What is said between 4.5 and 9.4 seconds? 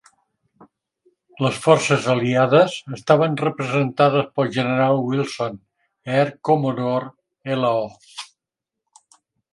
General Wilson, Air Commodore L. O.